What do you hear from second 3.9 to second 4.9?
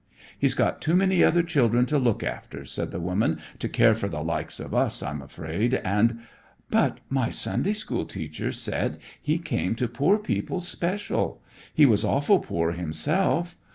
for the likes of